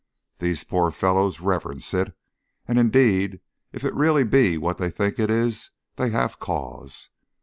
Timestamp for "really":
3.93-4.23